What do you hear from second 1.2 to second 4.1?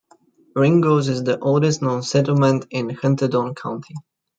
the oldest known settlement in Hunterdon County.